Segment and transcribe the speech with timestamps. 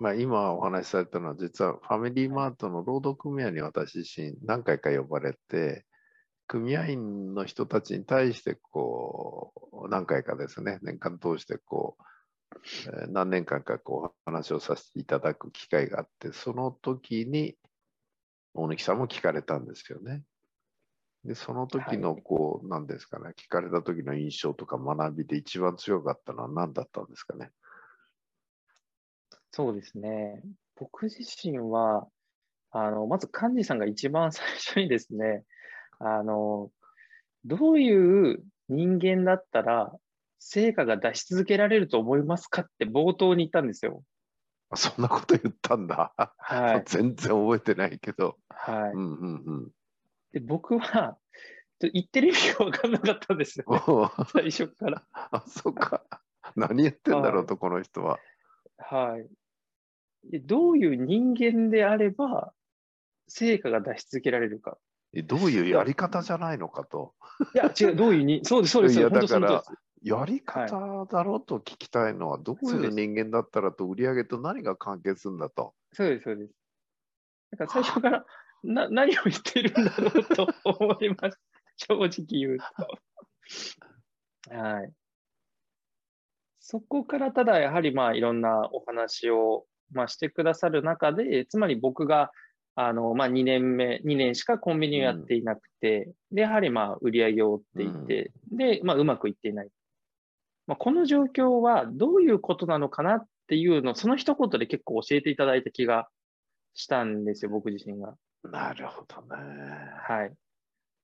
[0.00, 5.84] まあ、今お話しされたのは、実はファミリーマートの労働組合に私自身何回か呼ばれて、
[6.46, 12.02] 組合員の人たちに対して、こう、何回かですね、年間通してこう、
[12.86, 17.56] えー何年間かこう話をさせていただく機会があって、その時に
[18.54, 20.22] 大貫さんも聞かれたんですよね。
[21.24, 27.50] で、その時のこう、何ですかね、聞かれた時の印象とか学びで一番強かったのは何だったんですかね。
[29.56, 30.42] そうですね。
[30.74, 32.08] 僕自身は、
[32.72, 35.44] あの、まず幹事さんが一番最初にですね、
[36.00, 36.72] あの、
[37.44, 39.92] どういう人間だったら
[40.40, 44.02] 成果が出し続けられると思いますかって冒頭に言ったんですよ。
[44.70, 46.12] あそんなこと言ったんだ。
[46.36, 46.82] はい。
[46.90, 48.36] 全然覚えてないけど。
[48.48, 48.90] はい。
[48.90, 49.70] うんうんうん。
[50.32, 51.16] で僕は、
[51.78, 55.06] 言ってる意味が分かんなかったんですよ、ね、最初から。
[55.12, 56.02] あ、そっか。
[56.56, 58.18] 何言ってんだろうと、この人は。
[58.78, 59.43] はい。
[60.30, 62.52] でどういう人間であれば
[63.28, 64.78] 成果が出し続けられるか。
[65.16, 67.14] えどういうやり方じゃないのかと。
[67.54, 75.74] いや、違う、どういうに、 そうです、そうです、いや本当その通りだやり方だろうと聞きたいのは、どういうそうです人間だったらと売り上げと何が関係するんだと。
[75.92, 76.52] そうです、そうです。
[77.52, 78.26] だから最初から
[78.64, 81.40] な何を言ってるんだろうと思います。
[81.76, 84.54] 正直言うと。
[84.54, 84.92] はい。
[86.60, 92.30] そこからただやはりまあいろんなお話を、まあ、してくださる中で、つまり僕が
[92.76, 99.68] あの、まあ、2年目、2年しかコンビニをやっていなくて、で、やはりまあ売り上げを追っていて、で、まあうまくいっていない。
[100.66, 106.08] まあ、この状況はどういうことなのかなっていうのを、その一言で結構教えていただいた気が
[106.74, 108.14] したんですよ、僕自身が。
[108.42, 109.36] なるほどね。
[110.02, 110.32] はい。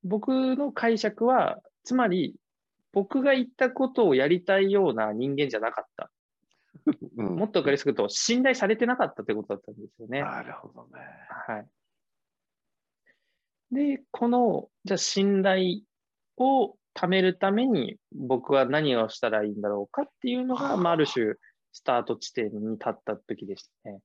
[0.02, 2.34] 僕の解釈は、つまり、
[2.92, 6.10] 僕が言ったことをやりたいような人間じゃなかった。
[7.16, 10.22] うんもっとわかりやすく言うと、信頼されてなかったということだったんですよね。
[10.22, 11.00] なるほどね。
[11.46, 11.66] はい。
[13.72, 15.80] で、この、じゃあ信頼
[16.36, 21.34] を貯めるために僕は何をしたらいいんだろうかっていうのが、まあ、ある種、
[21.72, 24.00] スタート地点に立った時でしたね。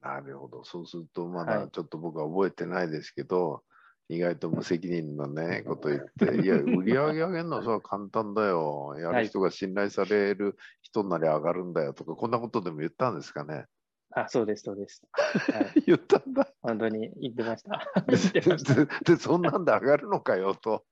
[0.00, 0.64] なるほど。
[0.64, 3.62] そうすると、まはいだちょっと僕は覚えてないですけど、
[4.08, 8.96] 意外と無責任なね、こと言って、いや、売り上げ上げるのはそれは簡単だよ。
[8.98, 13.66] やる人が信頼される人なり上がるんだよとか、こんなことでも言ったんですかね。
[14.12, 15.06] あ、そうです、そうです。
[15.12, 16.50] はい、 言ったんだ。
[16.62, 17.86] 本当に言ってました。
[19.04, 20.86] でそんなんで上がるのかよと。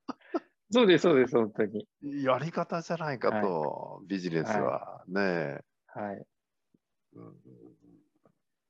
[0.70, 1.88] そうです、そうです、本当に。
[2.02, 5.04] やり方じゃないかと、ビジネスは。
[5.08, 5.60] ねえ。
[5.86, 6.26] はい。
[7.14, 7.36] うん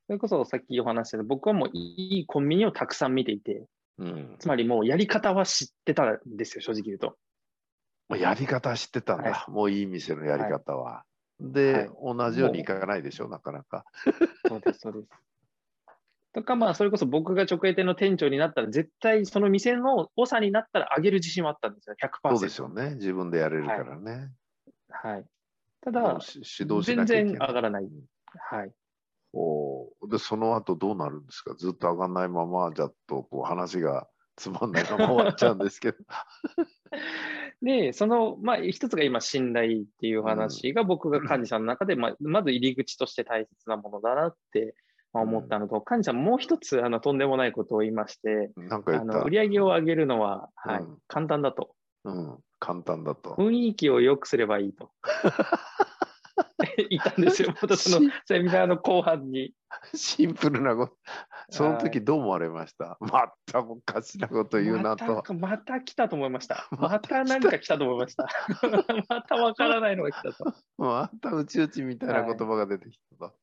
[0.07, 3.65] それこそさっきお話しした僕はもういいコンビニをたくさん見ていて、
[3.99, 7.17] うんつまりもうやり方は知ってたんですよ、正直言うと。
[8.09, 11.03] まあやり方知ってたんだ、はもういい店のやり方は。
[11.39, 13.85] で、同じようにいかないでしょ、なかなか。
[14.47, 15.07] そうです、そうです。
[16.33, 22.37] とか、まあ、それこそ僕が直営店の店長になったら、絶対その店の長になったら上げる自信はあったんですよ、100%。
[22.37, 22.95] そうですよね。
[22.95, 24.31] 自分でやれるからね。
[24.89, 25.25] はい。
[25.81, 26.81] ただ、指導。
[26.83, 27.89] 全然上がらない
[28.51, 28.71] はい。
[29.33, 31.55] おーで、その後どうなるんですか？
[31.55, 35.97] ずっと上がんないまま、じゃっとこう話がつまんないまま終わっちゃうんですけど。
[37.61, 44.75] で、その、まあ、一つが今、信頼っていう話が僕が幹事さんの中で、まあ、まず入り口として大切なものだなって
[45.11, 49.31] まあ思ったのと、幹事さんもう一つ、あの、とんでもないことを言いまして、なんか言ったあの、売。
[49.31, 51.73] り上げを上げるのは、はいうん、簡単だと。
[52.03, 53.31] うん、簡単だと。
[53.31, 54.91] 雰囲気を良くすればいいと。
[56.89, 57.53] 言ったんですよ。
[57.61, 59.53] またそのセミナーの後半に。
[59.93, 60.97] シンプルなこと。
[61.49, 62.97] その時どう思われました？
[62.99, 65.23] またおかしなこと言うなとま。
[65.23, 66.67] たまた来たと思いました。
[66.71, 68.27] ま また何か来たと思いました。
[69.09, 70.53] またわからないのが来たと。
[70.77, 73.33] またうちうちみたいな言葉が出てきたと。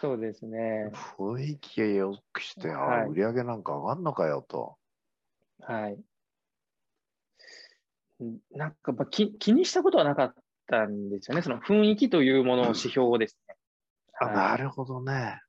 [0.00, 0.90] そうですね。
[1.16, 4.76] 雰囲気を良くして、あはい売り上げなんか上がんのかよと。
[5.60, 5.98] はい。
[8.52, 10.34] なんか、まあ、気気にしたことはなかっ
[10.66, 11.42] たんですよね。
[11.42, 13.54] その雰囲気というものの指標をですね。
[14.20, 15.40] あ、はいなるほどね。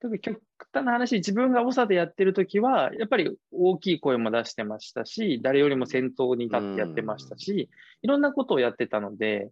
[0.00, 0.42] 特に極
[0.72, 7.70] 端な話、自分が長でやってる時は、やっぱり大きい声も出してましたし、誰よりも先頭に立ってやってましたし、
[8.02, 9.50] いろんなことをやってたので、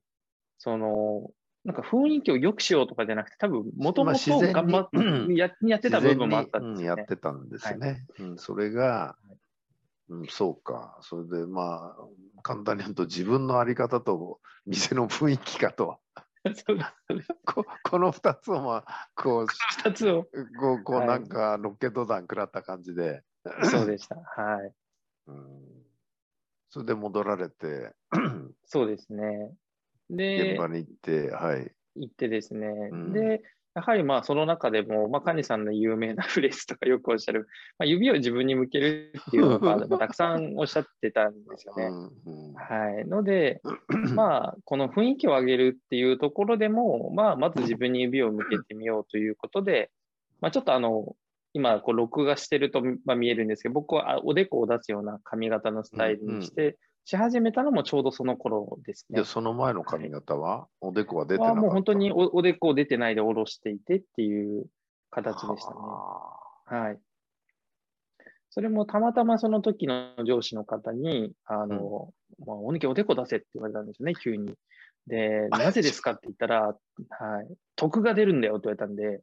[0.59, 1.31] その、
[1.65, 7.07] なんか雰囲気を良くしようとかじゃなくて、多分、もともと頑張って、うんややってた部分もあったんですよねやっ。
[7.07, 8.05] てたんですね。
[8.19, 9.17] うん、それが、
[10.13, 10.99] うん、そうか。
[11.01, 15.99] それでまあ、簡単に言うと自分のあり方と店の雰囲気かと。
[17.47, 20.25] ここの2つをまあ、こう、二つを。
[20.59, 23.23] こうこうはいなんかロケット弾食らった感じで、
[23.71, 24.17] そうでした。
[24.37, 24.75] はい。
[25.29, 25.87] うん、
[26.69, 27.95] それで戻られて、
[28.65, 29.55] そうですね。
[30.11, 31.73] で現、場に行って、はい。
[31.95, 33.43] 行ってですね、うんで、
[33.75, 37.49] やはりまあその中でも、まあ、カニさんの有名なフレーズとかよくおっしゃる、
[37.79, 41.91] まあ、指を自分に向けるっていうのが、 まあ、たくさんおっしゃってたんですよね。
[42.55, 43.07] はい。
[43.07, 43.63] ので、
[44.15, 49.91] まあ、この雰囲気を上げるっていうところでも、まあ、まず自分に指を向けてみようということで、
[50.41, 51.17] まあ、ちょっとあの、
[51.55, 59.25] 今、こう、録画してると、まあ、見えるんですけど、僕はあおでこを出すような髪型のスタイルにして、し始めたのもちょうどその頃ですねで、。
[59.25, 61.57] その前の髪型は、おでこは出てなかった。
[61.57, 64.67] はもう本当におおでこを出てないで下ろしていてっていう
[65.11, 65.77] 形でしたね。
[65.77, 66.99] ははい。
[68.51, 72.13] それもたまたまその時の上司の方に、あの、
[72.47, 74.55] まあ、おにきおでこ出せって言われたんですよね、急に。
[75.07, 76.75] で、なぜですかって言ったら、は
[77.43, 79.23] い、得が出るんだよって言われたんで、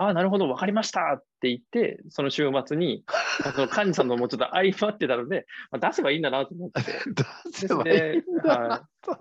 [0.00, 3.04] ああ、なるほど、わかりましたって言って、その週末に、
[3.54, 6.80] その幹事さんのもうちょっと相まってたので、まあ、出せばいいんだなと思って、
[7.52, 9.18] 出せばいいんだなと。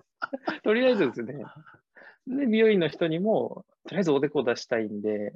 [0.63, 1.43] とりあえずですね、
[2.27, 5.33] で、美容院の人にも、とりあえずおでこ出したいんで、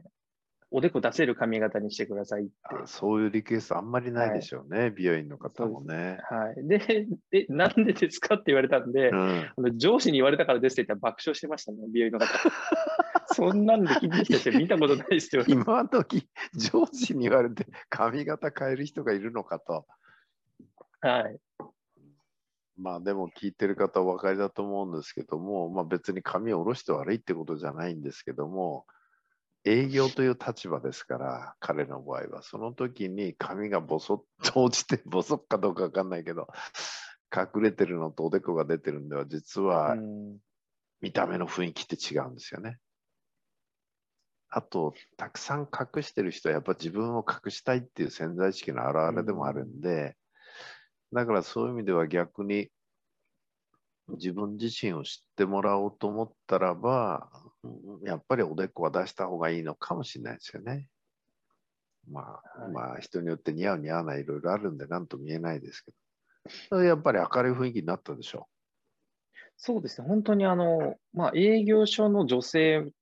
[0.76, 2.52] おでこ出せる髪型にしてくださいって。
[2.64, 6.18] あそういうリクエストあんまりないでしょうね、美容院の方もね。
[6.28, 6.68] はい。
[6.68, 9.20] で、え、なんでですかって言われたんで、うん
[9.56, 12.26] あの上司に言われたからですって言ったら爆笑してましたね、美容院の方。
[13.36, 15.44] そんなんで気にしてて見たことないですよ。
[15.48, 19.86] 今時上司に言われて髪型変える人がいるのかと。
[21.02, 21.40] はい。
[22.78, 28.86] まあでも聞いてる方お分かりだと思うんですけども、まあ、別に髪を下ろして悪いってことじゃないんですけども、
[29.66, 36.48] 営業という立場ですから、彼の場合は、その時に髪がボソッと落ちて、ボソッかどうか分かんないけど、
[37.34, 40.38] 隠れてるのとおでこが出てるんでは、実はうん
[41.02, 42.78] 見た目の雰囲気って違うんですよね。
[44.50, 50.16] あと、たくさん隠してる人はやっぱ自分を隠したいっていう潜在意識の表れでもあるんで、
[51.12, 52.70] だからそういう意味では逆に
[54.10, 57.30] 自分自身を知ってもらおうと思ったらば、
[57.64, 57.74] うん
[58.04, 60.90] やっぱりおでこは出した方がいいのかもしれないですよね。
[62.12, 65.92] まあ、はいまあ人によって似合う似合わないいろいろあるんで何とも言えないですけ
[66.72, 66.84] ど。
[66.84, 68.50] やっぱり明るい雰囲気になったでしょ
[69.56, 72.94] そうですね、本当にあの、まあ、営業所の女性う。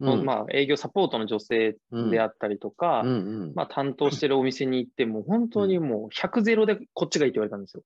[0.00, 1.76] の、うんまあ、営業サポートの女性
[2.10, 3.12] であったりとか、うんう
[3.46, 7.82] んまあ、担当してるお店に行っても、本当にもう100ゼロでこっちがいいって言われたんですよ。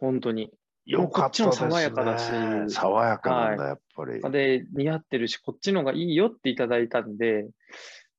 [0.00, 0.50] 本当に。
[0.86, 1.66] よかったですね。
[1.66, 4.20] こっちも爽やかだし爽やかなんだ、やっぱり。
[4.32, 7.46] で、似合ってるし、こっちのがいいよっていただいたんで、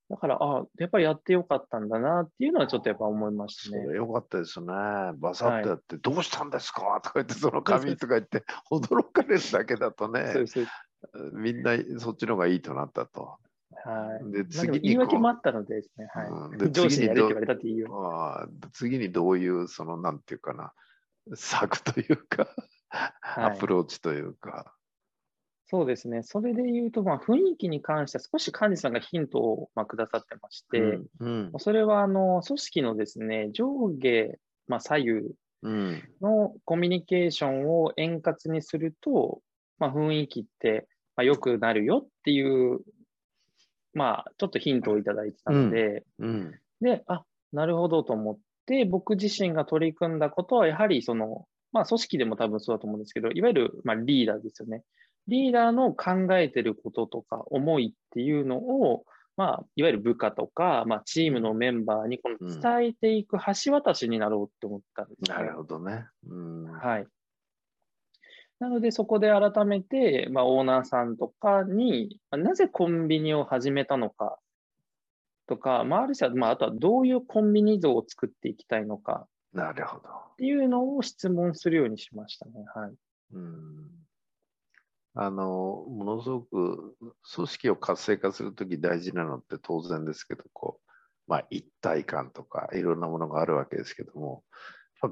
[0.10, 3.96] だから、あやっぱりやってよかったんだなっていうのはちょっとやっぱ思いましたね。
[3.96, 4.68] よかったですね。
[4.68, 10.34] バサッとやって、どうしたんですかとか言って、その髪とか言って、驚かれるだけだとね。
[11.34, 13.38] みんなそっちの方がいいとなったと。
[13.84, 14.32] はい。
[14.32, 16.72] で、次に言い訳もあったのでですね、うんではい。
[16.72, 17.88] 上司にやれって言われたっていう。
[18.74, 20.74] 次にどういう、その、なんていうかな、
[21.36, 24.74] 策というか、はいアプローチというか。
[25.68, 26.24] そうですね。
[26.24, 30.84] それで言うと、まあ、雰囲気に関しては少し幹事さんがヒントを、まあ、くださってまして、う
[31.26, 35.12] んうんそれはあの組織のですね、上下、まあ、左右
[35.62, 39.42] うんのコミュニケーションを円滑にすると、
[39.78, 42.80] まあ、雰囲気って、まあ、良くなるよっていう、
[43.94, 48.38] まあ、ちょっとヒントをいただいてたので、うんで、あ、なるほどと思っ
[48.70, 54.84] て、僕自身が取り組んだことは、やはりその、まあ、組織でも多分そうだと思うんですけど、いわゆる、まあ、リーダーですよね。
[55.28, 59.06] リーダーの考えてることとか思いっていうのを、
[59.38, 66.06] まあ、いわゆる部下とか、まあ、チームのメンバーにこのうん伝えていく橋渡しになろうって思ったんですね、なるほどね。
[66.28, 67.08] うんはい。
[68.60, 74.38] なので、そこで改めて、まあ、オーナーさんとかに、まあなぜコンビニを始めたのか
[75.50, 80.10] とか、まあ、ある種は、まあ、あとはどういうコンビニ像を作っていきたいのかなるほど。
[80.10, 82.52] っていうのを質問するようにしましたね。
[82.76, 82.94] はい。
[83.34, 83.90] うん
[85.16, 86.96] あの、ものすごく
[87.34, 90.92] 組織を活性化するとき大事なのって当然ですけど、こう、
[91.28, 94.44] まあ一体感とかいろんなものがあるわけですけども、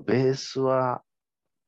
[0.06, 1.02] ベースは、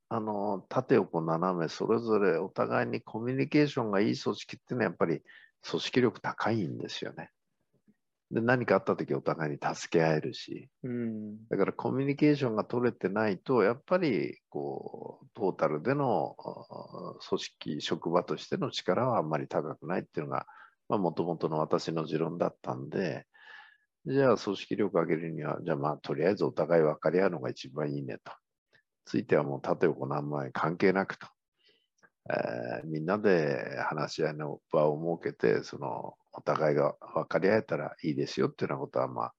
[0.09, 5.21] あの、縦横斜めそれぞれお互いにコミュニケーションがいい組織っていうのはやっぱり
[5.67, 7.31] 組織力高いんですよね。
[8.31, 11.47] で、何かあったときお互いに助け合えるし、うん。
[11.47, 20.45] だからコミュニケーションが取れてないと、やっぱりこうトータルでのあ組織、職場としての力はあんまり高くないっていうのが、
[20.89, 23.25] もともとの私の持論だったんで、
[24.05, 28.31] じゃあ組織力を上げるには、じゃあまあとりあえずお互い分かり合うのが一番いいねと。
[29.05, 31.27] ついてはもう縦横何枚関係なくと。
[32.29, 39.33] えーみんなで話し合いの場を設けて、そのお互いが分かり合えたらいいですよっていうようなことは、まあ、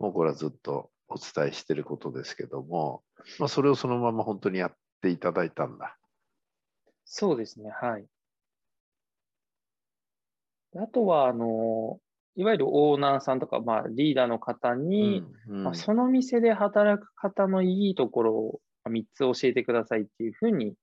[0.00, 3.04] もうこれはずっとお伝えしていることですけども、
[3.38, 5.96] まあ、それをそのまま本当にやっていただいたんだ。
[7.04, 7.70] そうですね。
[7.70, 8.06] はい。
[10.74, 12.00] あとは、あの、
[12.34, 20.74] いわゆるオーナーさんとか、まあ、リーダーの方に、うんまあ、その店で働く方のいいところを3つ教えてくださいっていうふうに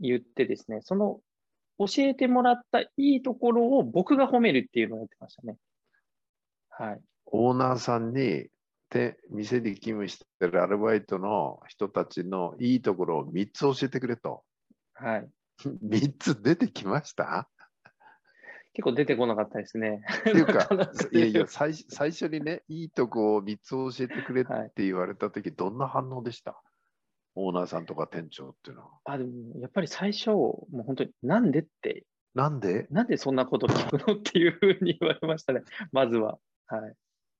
[0.00, 1.20] 言ってですね、その
[1.78, 5.56] 教えてもらったいいところを僕が褒めるっていうのをやってましたね。
[6.70, 7.00] はい。
[7.26, 8.48] オーナーさんに
[8.88, 14.44] て店で勤務してるアルバイトの人たちのいいところを3つ教えてくれと。
[14.94, 15.30] はい。
[15.82, 17.48] 3つ出てきました？
[18.74, 20.02] 結構出てこなかったですね。
[20.20, 20.68] っていうか
[21.12, 26.62] いやいや最、最初にね、いいとこを3つ教えてくれっはいて言われたとき、どんな反応でした？
[27.36, 28.88] オーナーさんとか店長っていうのは。
[29.04, 32.86] あ、でも、やっぱり最初、もう本当に、なんでって、なんで？
[32.90, 35.62] なんでそんなこと聞くのっていうふうに言われましたね。
[35.92, 36.38] まずは。
[36.66, 36.94] はい。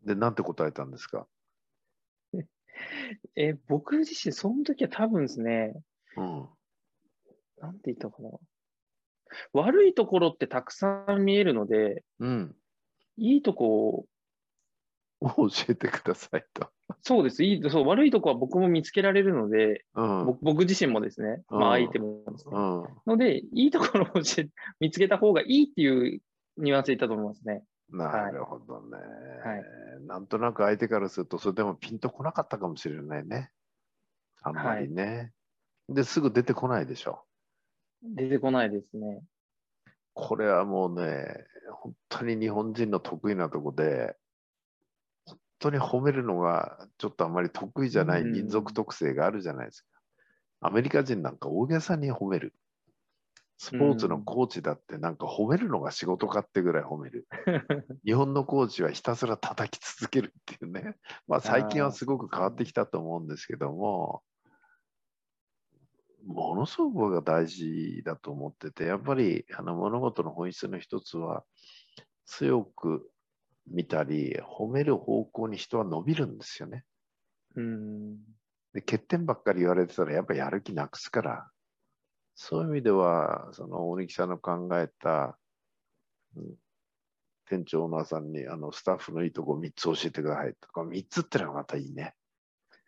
[0.06, 1.26] で、なんて答えたんですか？
[3.36, 5.74] え、僕自身、その時は多分ですね、
[6.16, 6.48] うん。
[7.58, 8.30] なんて言ったかな。
[9.52, 12.56] 悪いところってたくさん見えるので、うん。
[13.18, 14.06] いいとこ
[15.20, 16.68] を、教えてくださいと。
[17.02, 17.44] そうです。
[17.44, 20.26] いい、そう、悪いとこは僕も見つけられるので、うん。
[20.26, 22.56] 僕僕自身もですね、まあうん相手もですね。
[22.56, 22.84] うん。
[23.06, 24.08] ので、いいところを
[24.80, 26.20] 見つけた方がいいっていう
[26.58, 27.64] ニュアンスで言ったと思いますね。
[27.88, 28.96] なるほどね、
[29.44, 29.64] はい
[30.06, 33.50] なんとなく相手からすると、それでもピンとこなかったかもしれないね。
[34.42, 35.32] あんまりね。
[35.88, 37.24] で、すぐ出てこないでしょ。
[38.02, 39.22] 出てこないですね。
[40.14, 44.16] これはもうね、本当に日本人の得意なとこで、本
[45.58, 49.88] 当に褒めるのがちょっとあまり得意じゃない民族特性があるじゃないですか。
[50.60, 52.54] アメリカ人なんか大げさに褒める。
[53.58, 57.26] スポーツのコーチだってなんか褒めるのが仕事かってぐらい褒める。
[58.04, 60.96] 日本のコーチはひたすら叩き続けるっていうね。
[61.26, 64.22] まあ最近はすごく変わってきたと思うんですけども、
[66.26, 71.44] ものすごく僕が大事だと思ってて、やっぱりあの物事の本質の一つは、
[72.26, 73.08] 強く
[73.68, 76.84] 見たり、褒める方向に人は伸びるんですよね。
[77.54, 78.16] うん。
[78.72, 81.50] で欠点ばっかり言われてたらやっぱやる気なくすから、
[82.34, 85.38] そういう意味では、その大貫さんの考えた、
[86.36, 86.54] うん
[87.48, 92.14] 店長オーナーさんにあのスタッフのいいとこ3つ教えてくださいとか、3つってのがまたいいね。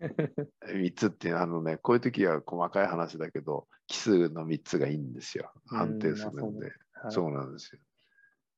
[0.66, 5.52] 3つってあのね、こういう時は細かい話だけど、奇数の3つがいいんですよ。
[5.70, 6.66] うん安定するんで。
[6.66, 6.74] はい
[7.10, 7.76] そうなんです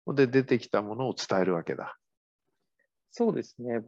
[0.06, 0.14] よ。
[0.14, 1.98] で、出てきたものを伝えるわけだ。
[3.10, 3.80] そうですね。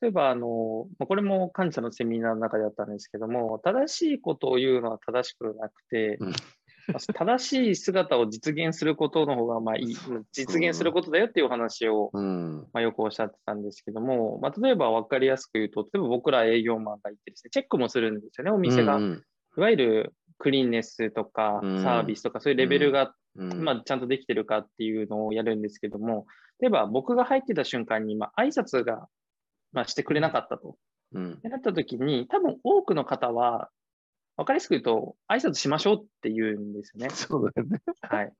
[0.00, 6.28] 例えば、あの、まあこれも感謝のセミナーの中であったんですけども、正しいことを言うのは正しくなくてうん、
[6.88, 9.96] まあ正しい姿を実現することの方が、まあいい、
[10.32, 12.66] 実現することだよっていうお話を、うん。
[12.72, 18.94] まあ、よくおっしゃってたんですけども、まあ、例えば分かりやすく言うと、例えば僕ら営業マンがいてですね、チェックもするんですよね、お店が。
[18.94, 19.24] いうん
[19.56, 26.26] わゆるクリーンネスとかうんサービスとか、そういうレベルがうんまあ、ちゃんとできてるかっていうのをやるんですけども、
[26.60, 29.08] 例えば僕が入ってた瞬間に、まあ、挨拶が、
[29.72, 30.76] まあ、してくれなかったと。
[31.12, 33.70] うんでなった時に、多分多くの方は、
[34.36, 37.10] わかりやすく言うと、挨拶しましょうって言うんですよね。
[37.10, 37.80] そうだよね。
[38.02, 38.32] はい。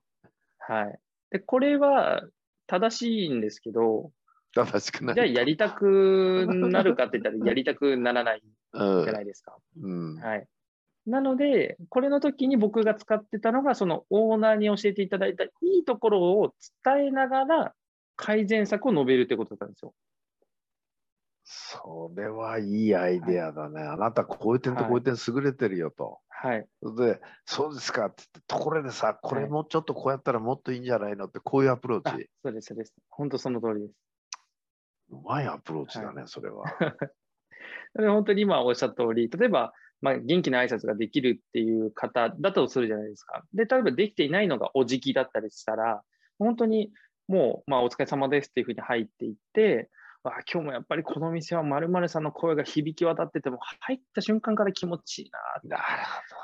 [0.59, 0.99] はい。
[1.30, 2.23] で、これは
[2.66, 4.11] 正しいんですけど、
[4.54, 5.14] 正しくない。
[5.14, 8.42] じゃあやりたくなるかって言ったらやりたくならない
[8.73, 9.56] うんじゃないですか。
[9.80, 10.16] うん。
[10.16, 10.47] はい。
[11.06, 16.54] なので、これの時に僕が使ってたのが、そのオーナーに教えていただいたいいところを
[16.85, 17.75] 伝えながら
[18.16, 19.94] 改善策を述べるってことだったんですよ。
[21.44, 23.83] それはいいアイデアだね。
[23.83, 26.21] あなたこういう点とこういう点優れてるよと。
[26.28, 26.66] はい。
[26.97, 32.28] で、そうですかって言って、ところでさ、これはいもうちょっとこうやったらもっといいんじゃないのって、こういうアプロあーチ。
[32.42, 32.94] そうです、そうです。
[33.11, 33.94] 本当その通りです。
[35.11, 36.64] うまいアプローチだね、それは。
[37.99, 43.44] で本当に今おっしゃった通り、例えば、まあ、元気な挨拶ができるっていう方だとするじゃないですか。
[43.54, 46.02] で、例えばできていないのがお辞儀だったりしたら、
[46.38, 46.90] 本当に
[47.28, 49.90] もう、まあ、お疲れ様ですっていうふうに入っていって、
[50.23, 55.31] わあ今日もやっぱりこの店は〇〇さんの声が響き渡ってても、入った瞬間から気持ちいい
[55.69, 55.83] なる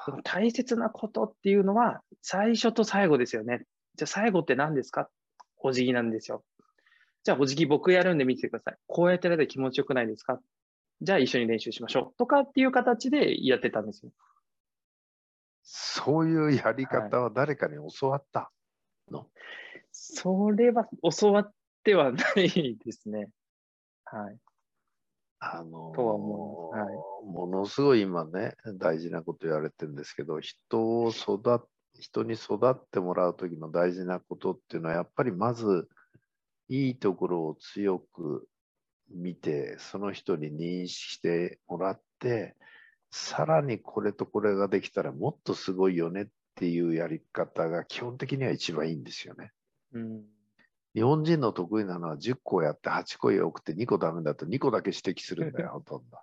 [0.05, 3.63] その大切なことっていうのは、最初と最後ですよね。
[3.97, 5.09] じゃあ最後って何ですか？
[5.63, 6.45] お辞儀なんですよ。
[7.25, 8.77] じゃあお辞儀僕やるんで見てください。
[8.87, 10.41] こうやってやると気持ちよくないですか？
[11.03, 12.19] じゃあ一緒に練習しましょう。
[12.19, 14.13] とかっていう形でやってたんですよ。
[15.63, 18.51] そういうやり方は誰かに教わった
[19.11, 19.27] の、
[20.15, 20.89] それは
[21.19, 21.53] 教わっ
[21.85, 23.31] てはないですね。
[24.05, 24.39] はい。
[25.39, 31.67] あのーとは思いますはものすごい今ね、大事なこと言われてるんですけど、人を育っ
[31.99, 35.89] 人に育ってもらう時の大事なことっていうのは、やっぱりまず、
[36.69, 38.49] いいところを強く
[39.11, 42.57] 見て、その人に認識してもらって、
[43.11, 49.53] さらにこれとこれができたらもっとすごいよねっていうやり方が基本的には一番いいんですよね。
[49.93, 50.25] うん。
[50.95, 56.19] 日本人の得意なのは10個やって8個よくて2個ダメだと2個だけ指摘するんだよ、 ほとんど。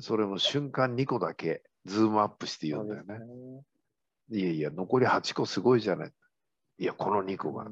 [0.00, 3.20] それも瞬間2個だけズームアップして言うんだよね。
[4.30, 6.12] いやいや、残り8個すごいじゃない。
[6.78, 7.66] いや、この2個が。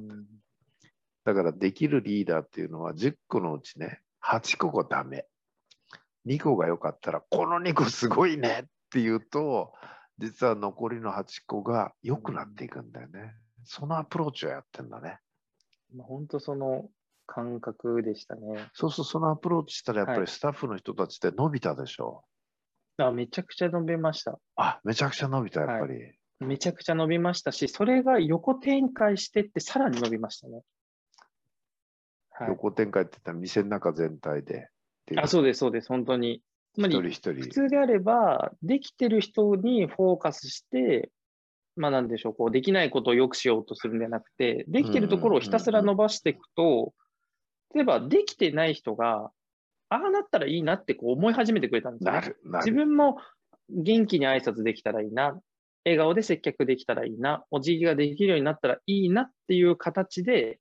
[1.24, 5.26] だからできるリーダーっていうのは10個のうちね、8個がダメ。
[6.26, 9.72] 2個が良かったら、この2個すごいねっていうと、
[10.18, 13.34] 実は残りの8個が良くなっていくんだよね。
[13.64, 15.18] そのアプローチをやってんだね。
[15.98, 16.88] 本当その
[17.26, 18.68] 感覚でしたね。
[18.74, 22.24] そうするとそのアプローチしたらやっぱりスタッフの人たちって伸びたでしょ？
[22.98, 24.38] あめちゃくちゃ伸びました。
[24.56, 26.12] あ、めちゃくちゃ伸びた、やっぱり。
[26.40, 30.60] めちゃくちゃ伸びましたし、それが横展開してってさらに伸びましたね。
[32.32, 34.68] はい、横展開って言ったら店の中全体で。
[35.16, 36.42] あ、そうです、そうです、本当に。
[36.74, 41.10] つまり、一人一人普通であれば、できてる人にフォーカスして、
[41.76, 46.92] まあなんでしょう、こう、できないことを良くしようとするんじゃなくて、できてるところをひたすら伸ばしていくと、
[47.74, 49.30] 例えば、できてない人が、
[49.88, 52.34] ああなったらいいなってこう思い始めてくれたんですよ、ね。
[52.58, 53.18] 自分も
[53.68, 55.38] 元気に挨拶できたらいいな、
[55.84, 60.58] 笑顔で接客できたらいいな、お辞儀ができるようになったらいいなっていう形で、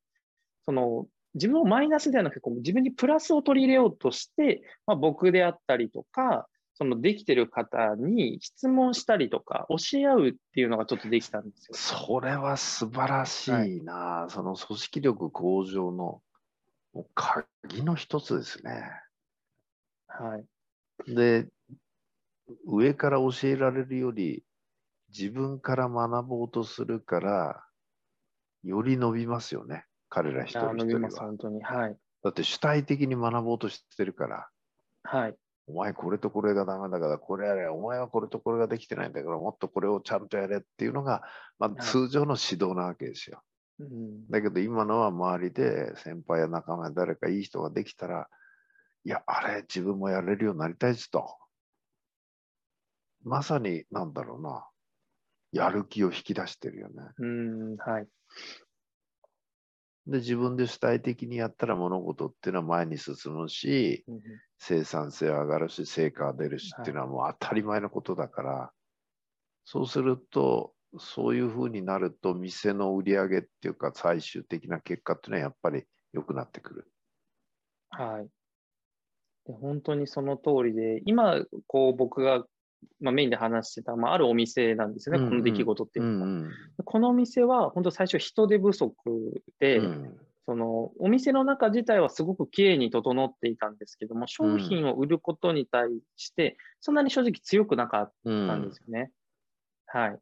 [0.65, 6.47] その、自分をマイナスではなくて、こう自分にプラスを取り入れようとして、まあ、僕であったりとか、
[6.81, 11.75] そのできてる方に質問したりとか、教え合うっていうのがちょっとできたんですよ。
[11.75, 16.23] それは素晴らしいな、はい、その組織力向上の
[17.13, 18.81] 鍵の一つですね。
[20.07, 21.13] はい。
[21.13, 21.49] で、
[22.65, 24.43] 上から教えられるより、
[25.15, 27.63] 自分から学ぼうとするから、
[28.63, 29.85] より伸びますよね。
[30.09, 31.09] 彼ら一人一人は。
[31.11, 31.61] 本当に。
[31.61, 31.97] はい。
[32.23, 34.49] だって主体的に学ぼうとしてるから。
[35.03, 35.35] はい。
[35.71, 37.67] お前これとこれがダメだから、これやれ。
[37.69, 41.23] お前はこれとこれができてないんだから、もっとこれをちゃんとやれっていうのが、
[41.59, 43.41] まあ、通常の指導なわけですよ。
[43.79, 48.27] はい、うん、だけど今のは周りで先輩や仲間や誰かいい人ができたら、
[49.03, 51.35] いや、あれ、自分もやれるようになりたいですと。
[53.23, 54.67] まさに、なんだろうな。
[55.51, 56.93] やる気を引き出してるよね。
[57.17, 58.07] うん、はい。
[60.07, 64.21] で、自分で主体的にやったら物事っていうのは前に進むし、うん、
[64.57, 68.69] 生産性は上がるし、成果が出るしっていうのはもう当たり前のことだから、はい、
[69.65, 76.91] そうすると、そういうふうになると、店の売り上げっていうか、最終的な結果っていうのはやっぱり良くなってくる。
[77.89, 78.27] はい。
[79.45, 82.45] で本当にその通りで、今、こう僕が、
[82.99, 86.27] まあ、メインで話してた、まあ、あるお店なんですよね、この出来事っていうのは。
[86.27, 86.51] うんうん、
[86.83, 88.93] このお店は本当最初人手不足
[89.59, 99.11] で、うん、そのお店の中自体はすごくきれいに整っていたんですけども、商品を売ることに対して、そんなに正直強くなかったんですよね。
[99.93, 100.19] うん、はい。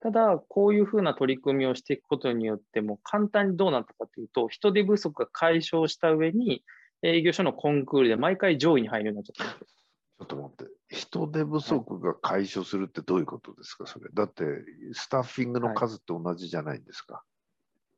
[0.00, 6.62] ただ、こういうふうな取り組みをしていくことによって、も簡単にどうなったかというと、人手不足が解消した上に、
[7.02, 9.74] 営業所のコンクールで毎回上位に入るようになっちゃったんです
[10.18, 14.06] ちょっと待って、人手不足が解消するってどういうことですか、それ。
[14.14, 14.44] だって、
[14.92, 17.22] スタッフィングの数と同じじゃないんですか。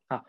[0.09, 0.25] はい、あ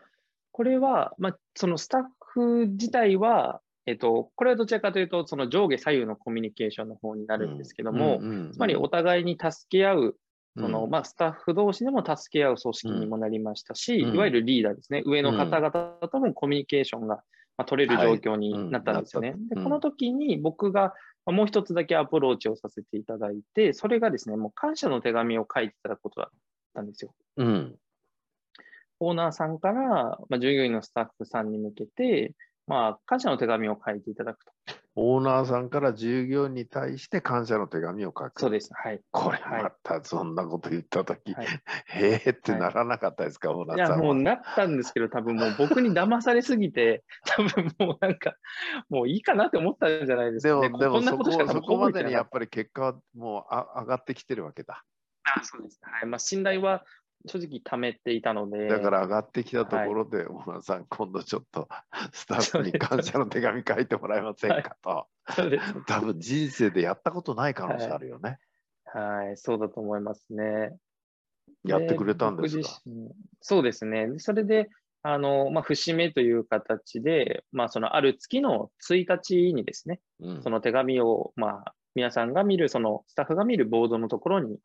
[0.52, 8.20] これは、まあ、そのスタッフ自体は、えっと、これはどちらかというと、その上下左右のコミュニケーションの方になるんですけども、
[8.52, 10.16] つまりお互いに助け合う、
[10.58, 14.14] そのまあ、スタッフ同士でも助け合う組織にもなりましたし、うん。
[14.14, 15.70] いわゆるリーダーですね、上の方々
[16.12, 17.22] ともコミュニケーションが
[17.56, 19.30] まあ取れる状況になったんですよね。
[19.30, 19.48] はいうん。
[19.48, 20.92] でこの時に僕がまあ
[21.32, 26.38] もう一つだけアプローチをさせていただいて、それがですね、もう感謝の手紙を書いていただくことだっ
[26.74, 27.14] たんですよ。
[27.36, 27.76] うん。
[29.00, 32.34] オーナーさんから、まあ、従業員のスタッフさんに向けて、
[32.66, 34.52] まあ、感謝の手紙を書いていただくと。
[35.00, 38.40] オーナーさんから従業員に対して感謝の手紙を書く。
[38.40, 38.70] そうです。
[38.74, 39.00] はい。
[39.12, 41.46] これはいまたそんなこと言ったとき、はい
[41.86, 44.04] へえってならなかったですか、オーナいや、ーさんは。
[44.06, 48.34] もうなったんですけど、多分もう僕に騙されすぎて、 多分もうなんか、
[48.88, 50.78] もういいかなって思ったんじゃないですでも、かね。
[50.80, 54.82] でもそこんなこそこまでにやっぱり結果はもうあ上がってきてるわけだ。
[55.28, 55.40] た。
[55.40, 55.78] あそうです。
[55.82, 56.06] はい。
[56.06, 56.84] まあ、信頼は
[57.26, 58.68] 正直貯めていたので。
[58.68, 61.68] だから上がってきたところで、オーナーさん、今度ちょっと
[62.12, 65.06] スタッフに感謝の手紙書いてもらえませんかと。
[65.34, 65.84] そうです。
[65.86, 68.38] 多分人生でやったことない可能性あるよね。
[68.84, 70.76] はい、そうだと思いますね。
[71.64, 72.68] やってくれたんですか？
[73.40, 74.06] そうですね。
[74.08, 74.70] でそれで、
[75.02, 84.58] あの、まあ、節目という形で、まあ、そのある月の1日にですね、うんその手紙を、まあ、皆さんが見る、そのスタッフが見るボードのところに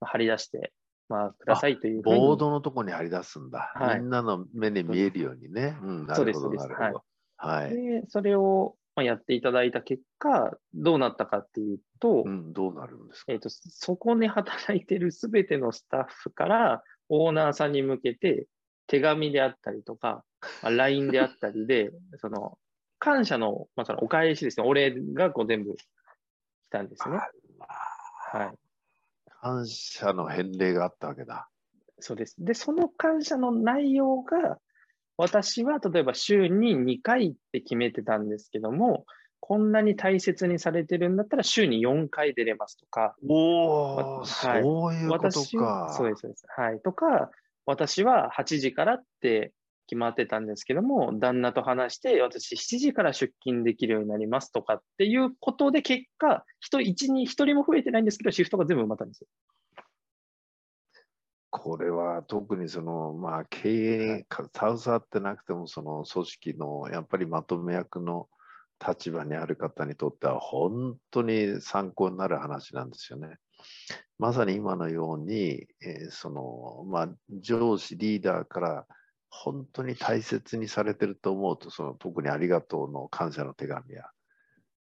[0.00, 0.72] まあ貼り出して、
[1.12, 3.70] まあ、くださいというボードのとこに貼り出すんだ。
[3.74, 5.76] はいみんなの目に見えるようにね。
[5.82, 7.04] うん、なるほど、なるほど。
[7.36, 7.70] はい。
[7.70, 13.32] で、それをまあやっていただいた結果、どうなったかっていうと、うん、どうなるんですか？
[13.32, 18.46] えっ、と、そこで働いてるすべてのスタッフからオーナーさんに向けて
[18.86, 20.24] 手紙であったりとか、
[20.62, 22.58] まあ、LINE であったりで、 その、
[22.98, 27.18] 感謝の、まあ、そのお返しですね、お礼がこう全部来たんですね。
[28.32, 28.61] はい。
[29.42, 31.48] 感謝の返礼があったわけだ。
[31.98, 32.36] そうです。
[32.38, 34.58] で、その感謝の内容が、
[35.16, 39.04] 私は例えば週に2回って決めてたんですけども、
[39.40, 45.88] こんなに大切にされてるんだったら週に4回出れますとか、おおお、そういうことか。
[45.90, 46.44] そうです、そうです。
[46.56, 46.80] はい。
[46.80, 47.30] とか、
[47.66, 49.52] 私は8時からって
[49.92, 59.26] 決まってたんですけども、旦那と話して、私7時から出勤できるようになりますとかっていうことで、結果、人1に1人も増えてないんですけど、シフトが全部埋まったんですよ。
[61.50, 68.30] これは特にその、まあ、経営にか携わってなくても、その組織のやっぱりまとめ役の
[68.80, 73.36] 立場にある方にとっては、本当に参考になる話なんですよね。
[74.18, 78.86] まさに今のように、えーその、まあ、上司、リーダーから
[79.34, 84.04] 本当に大切にされてると思うと、その特にありがとうの感謝の手紙や、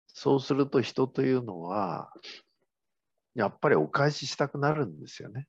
[0.06, 2.12] そうすると人というのは、
[3.34, 5.48] やっぱりお返ししたくなるんですよね。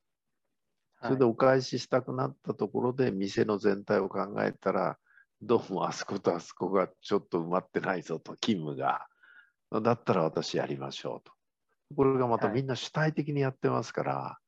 [1.00, 4.98] それでお返ししたくなったところで、店の全体を考えたら、
[5.40, 9.06] どうもあそことあそこがちょっと埋まってないぞと、勤務が。
[9.80, 11.32] だったら私やりましょうと。
[11.94, 14.38] これがまたはいみんな主体的にやってますから、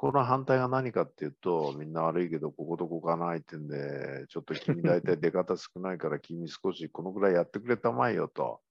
[0.00, 8.62] この反対が何かっていうと、みんな悪いけど、こことここがないってんで、ちょっと君大体 出方少ないから、君少しこのぐらいやってくれたまえよと。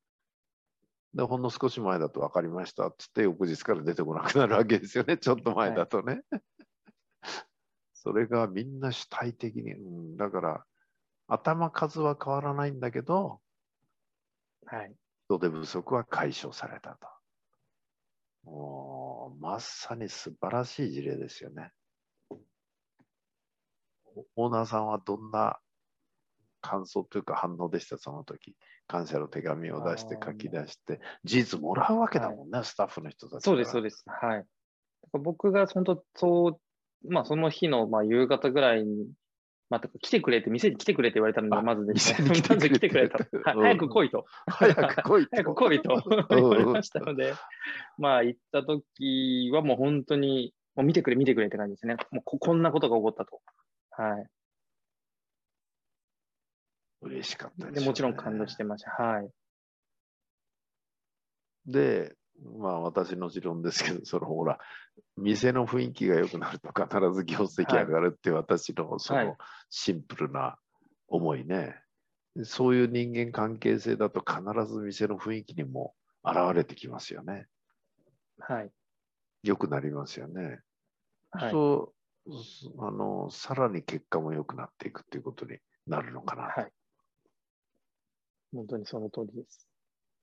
[1.13, 6.23] で、ほんの少し前だと分かりましたっつって、翌日から出てこなくなるわけですよね、 ちょっと前だとね。
[7.93, 10.65] それがみんな主体的に、うん、だから
[11.27, 13.39] 頭数は変わらないんだけど、
[14.65, 14.95] はい。
[15.27, 17.07] 人手不足は解消されたと。
[19.39, 21.71] まさに素晴らしい事例ですよね。
[24.35, 25.59] オーナーさんはどんな
[26.61, 28.55] 感想というか反応でした、その時？
[28.87, 33.43] 感謝の手紙を出して書き出して、事実もらうわけだもんね、スタッフの人たち。
[33.43, 34.03] そうです、そうです。
[34.07, 34.45] はい。
[35.13, 36.59] 僕が本当、そ
[37.03, 39.07] う、まあその日のまあ夕方ぐらいに、
[39.69, 43.51] まあ、来てくれって、店に来てくれって言われたのあで、まずですね、店に来てくれ まず来てくれと。
[43.53, 44.25] 早く来いと。
[44.47, 45.29] 早く来いと。
[45.31, 46.03] 早く来いと
[46.35, 47.33] 言われましたので、
[47.97, 51.97] まあ行った時はもう本当に、もう見てくれ、見てくれって感じですね。
[52.11, 53.41] もうここんなことが起こったと。
[53.91, 54.25] はい。
[57.01, 58.91] 嬉しかったでねもちろん感動してました。
[58.91, 59.29] はい。
[61.65, 62.15] で、
[62.59, 64.59] まあ私の持論ですけど、そのほら、
[65.17, 69.37] 店の雰囲気が良くなると必ず業績上がるって私のそはいの
[69.69, 70.57] シンプルな
[71.07, 71.81] 思いね。
[72.43, 77.47] そういう人間関係性だと必ず店の雰囲気にも現れてきますよね。
[78.39, 78.71] はい。
[79.43, 80.61] 良くなりますよね。
[81.31, 81.51] はい。
[81.51, 81.93] そ
[82.25, 86.71] う、あの、さらに結果も良くなっていくっていうことになるのかな、はい。
[88.51, 89.67] 本当にその通りです。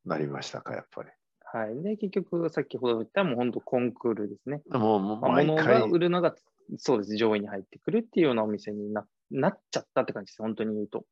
[0.06, 1.10] なりましたか、やっぱり。
[1.52, 1.82] はい。
[1.82, 4.62] で、結局、先ほど言ったもう本当コンクールですね。
[4.70, 6.34] もう、もうまあ、物が売るのが、
[6.78, 11.04] そうです、上位に入ってくるっていうようなお店にななっちゃったって感じです、本当に言うと。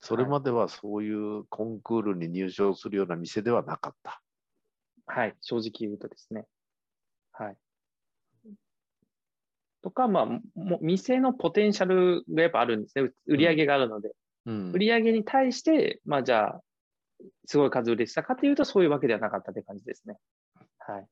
[0.00, 4.22] それまではそういうコンクールに入賞するような店ではなかった。
[5.06, 6.46] はい、正直言うとですね。
[7.32, 7.56] はい。
[9.82, 13.10] とか、まあ、も店のポテンシャルがやっぱあるんですね。
[13.26, 14.10] 売り上げがあるので。
[14.46, 16.60] うん売り上げに対して、まあじゃあ、
[17.46, 20.18] すごい数売れてたかというと、そういうわけではなかったって感じですね。
[20.78, 21.06] はい。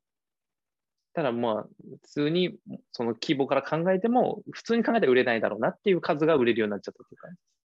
[1.14, 1.62] ただまあ、
[2.02, 2.56] 普通に
[2.92, 7.63] その規模から考えても、普通に考えて売れないだろうなっていう数が売れるようになっちゃったっていう感じです。